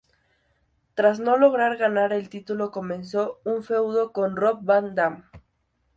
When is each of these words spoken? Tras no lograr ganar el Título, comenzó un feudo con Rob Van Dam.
Tras 0.95 1.19
no 1.19 1.37
lograr 1.37 1.77
ganar 1.77 2.11
el 2.11 2.27
Título, 2.27 2.71
comenzó 2.71 3.39
un 3.45 3.61
feudo 3.61 4.11
con 4.13 4.35
Rob 4.35 4.57
Van 4.63 4.95
Dam. 4.95 5.29